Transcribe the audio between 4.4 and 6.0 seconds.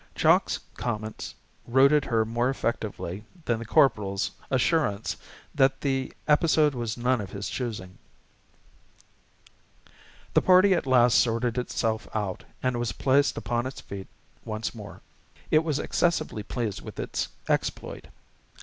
assurance that